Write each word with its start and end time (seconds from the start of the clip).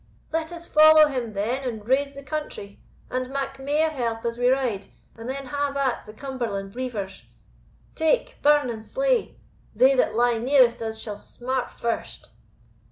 "Let 0.33 0.51
us 0.51 0.65
follow 0.65 1.09
him 1.09 1.33
then, 1.33 1.61
and 1.63 1.87
raise 1.87 2.15
the 2.15 2.23
country, 2.23 2.79
and 3.11 3.29
mak 3.29 3.59
mair 3.59 3.91
help 3.91 4.25
as 4.25 4.35
we 4.39 4.47
ride, 4.49 4.87
and 5.15 5.29
then 5.29 5.45
have 5.45 5.77
at 5.77 6.07
the 6.07 6.11
Cumberland 6.13 6.75
reivers! 6.75 7.25
Take, 7.93 8.39
burn, 8.41 8.71
and 8.71 8.83
slay 8.83 9.35
they 9.75 9.93
that 9.93 10.15
lie 10.15 10.39
nearest 10.39 10.81
us 10.81 10.97
shall 10.99 11.19
smart 11.19 11.69
first." 11.69 12.31